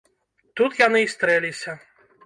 [0.61, 1.81] Тут яны й стрэліся.